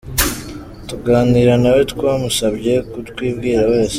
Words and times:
Tuganira 0.89 1.53
na 1.63 1.69
we 1.75 1.81
twamusabye 1.91 2.73
kutwibwira 2.91 3.63
wese. 3.71 3.89